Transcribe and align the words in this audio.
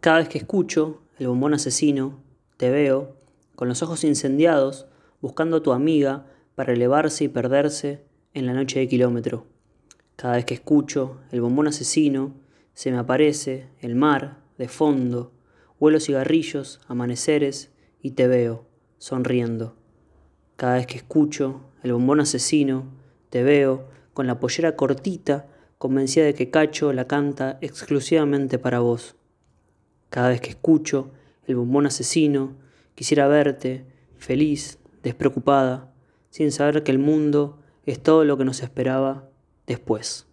Cada 0.00 0.18
vez 0.18 0.28
que 0.28 0.38
escucho 0.38 1.02
el 1.18 1.28
bombón 1.28 1.54
asesino, 1.54 2.20
te 2.56 2.70
veo, 2.70 3.16
con 3.54 3.68
los 3.68 3.82
ojos 3.82 4.04
incendiados, 4.04 4.86
buscando 5.20 5.56
a 5.56 5.62
tu 5.62 5.72
amiga 5.72 6.26
para 6.54 6.72
elevarse 6.72 7.24
y 7.24 7.28
perderse 7.28 8.04
en 8.34 8.46
la 8.46 8.52
noche 8.52 8.78
de 8.78 8.88
kilómetro. 8.88 9.46
Cada 10.16 10.36
vez 10.36 10.44
que 10.44 10.54
escucho 10.54 11.18
el 11.32 11.40
bombón 11.40 11.68
asesino, 11.68 12.34
se 12.74 12.90
me 12.90 12.98
aparece 12.98 13.68
el 13.80 13.96
mar 13.96 14.38
de 14.58 14.68
fondo, 14.68 15.32
huelo 15.80 16.00
cigarrillos, 16.00 16.80
amaneceres 16.88 17.72
y 18.00 18.12
te 18.12 18.28
veo, 18.28 18.66
sonriendo. 18.98 19.76
Cada 20.56 20.74
vez 20.74 20.86
que 20.86 20.96
escucho 20.96 21.62
el 21.82 21.92
bombón 21.92 22.20
asesino, 22.20 22.84
te 23.30 23.42
veo 23.42 23.88
con 24.14 24.26
la 24.26 24.40
pollera 24.40 24.76
cortita, 24.76 25.46
convencida 25.78 26.24
de 26.24 26.34
que 26.34 26.50
Cacho 26.50 26.92
la 26.92 27.06
canta 27.06 27.58
exclusivamente 27.60 28.58
para 28.58 28.80
vos. 28.80 29.16
Cada 30.10 30.28
vez 30.28 30.40
que 30.40 30.50
escucho 30.50 31.10
el 31.46 31.56
bombón 31.56 31.86
asesino, 31.86 32.54
quisiera 32.94 33.28
verte, 33.28 33.84
feliz, 34.16 34.78
despreocupada, 35.02 35.92
sin 36.30 36.52
saber 36.52 36.82
que 36.82 36.92
el 36.92 36.98
mundo 36.98 37.58
es 37.84 38.02
todo 38.02 38.24
lo 38.24 38.36
que 38.36 38.44
nos 38.44 38.62
esperaba 38.62 39.28
después. 39.66 40.26